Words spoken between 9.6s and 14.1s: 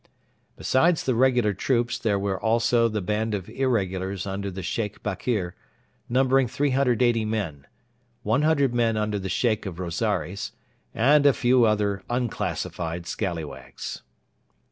of Rosaires, and a few other unclassified scallywags.